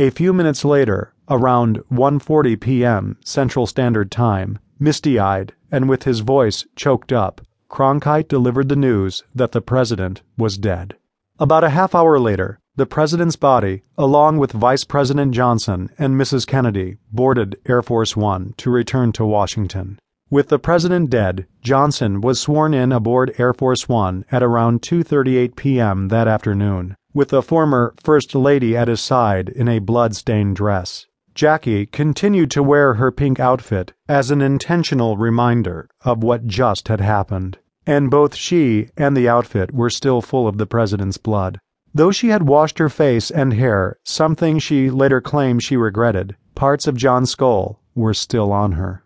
[0.00, 3.16] A few minutes later, around 1:40 p.m.
[3.24, 9.50] Central Standard Time, misty-eyed and with his voice choked up, Cronkite delivered the news that
[9.50, 10.94] the president was dead.
[11.40, 16.46] About a half hour later, the president's body, along with Vice President Johnson and Mrs.
[16.46, 19.98] Kennedy, boarded Air Force One to return to Washington.
[20.30, 25.56] With the president dead, Johnson was sworn in aboard Air Force One at around 2:38
[25.56, 26.06] p.m.
[26.06, 31.06] that afternoon, with the former First Lady at his side in a blood-stained dress.
[31.34, 37.00] Jackie continued to wear her pink outfit as an intentional reminder of what just had
[37.00, 41.60] happened, and both she and the outfit were still full of the president's blood.
[41.94, 46.86] Though she had washed her face and hair, something she later claimed she regretted, parts
[46.86, 49.04] of John's skull were still on her.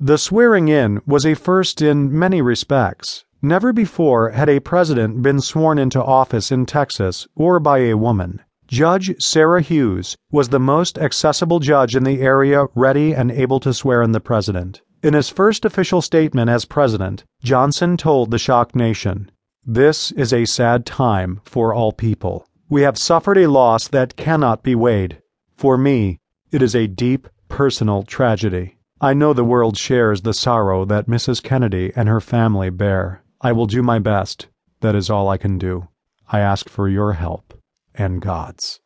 [0.00, 3.24] The swearing in was a first in many respects.
[3.44, 8.40] Never before had a president been sworn into office in Texas or by a woman.
[8.68, 13.74] Judge Sarah Hughes was the most accessible judge in the area ready and able to
[13.74, 14.80] swear in the president.
[15.02, 19.30] In his first official statement as president, Johnson told the shocked nation,
[19.62, 22.46] This is a sad time for all people.
[22.70, 25.18] We have suffered a loss that cannot be weighed.
[25.54, 26.18] For me,
[26.50, 28.78] it is a deep personal tragedy.
[29.02, 31.42] I know the world shares the sorrow that Mrs.
[31.42, 33.20] Kennedy and her family bear.
[33.44, 34.46] I will do my best.
[34.80, 35.88] That is all I can do.
[36.26, 37.52] I ask for your help
[37.94, 38.80] and God's.